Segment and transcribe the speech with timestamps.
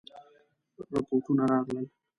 [0.93, 1.85] رپوټونه راغلل.